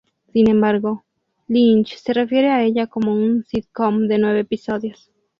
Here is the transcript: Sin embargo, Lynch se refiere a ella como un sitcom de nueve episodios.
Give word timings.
Sin 0.33 0.49
embargo, 0.49 1.05
Lynch 1.47 1.95
se 1.95 2.11
refiere 2.13 2.49
a 2.49 2.63
ella 2.63 2.87
como 2.87 3.13
un 3.13 3.45
sitcom 3.45 4.07
de 4.07 4.17
nueve 4.17 4.39
episodios. 4.39 5.11